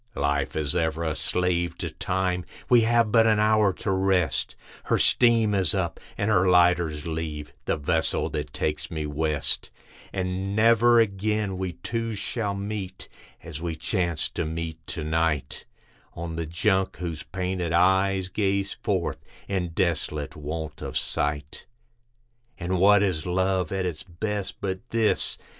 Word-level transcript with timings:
Life 0.15 0.55
is 0.55 0.75
ever 0.75 1.03
a 1.03 1.15
slave 1.15 1.77
to 1.77 1.91
Time; 1.91 2.43
we 2.69 2.81
have 2.81 3.11
but 3.11 3.27
an 3.27 3.37
hour 3.37 3.71
to 3.73 3.91
rest, 3.91 4.55
Her 4.85 4.97
steam 4.97 5.53
is 5.53 5.75
up 5.75 5.99
and 6.17 6.31
her 6.31 6.49
lighters 6.49 7.05
leave, 7.05 7.53
the 7.65 7.77
vessel 7.77 8.27
that 8.31 8.51
takes 8.51 8.89
me 8.89 9.05
west; 9.05 9.69
And 10.11 10.55
never 10.55 10.99
again 10.99 11.55
we 11.55 11.73
two 11.73 12.15
shall 12.15 12.55
meet, 12.55 13.09
as 13.43 13.61
we 13.61 13.75
chance 13.75 14.27
to 14.29 14.43
meet 14.43 14.83
to 14.87 15.03
night, 15.03 15.65
On 16.15 16.35
the 16.35 16.47
Junk, 16.47 16.97
whose 16.97 17.21
painted 17.21 17.71
eyes 17.71 18.27
gaze 18.29 18.73
forth, 18.73 19.23
in 19.47 19.67
desolate 19.67 20.35
want 20.35 20.81
of 20.81 20.97
sight. 20.97 21.67
And 22.57 22.79
what 22.79 23.03
is 23.03 23.27
love 23.27 23.71
at 23.71 23.85
its 23.85 24.01
best, 24.01 24.55
but 24.61 24.79
this? 24.89 25.37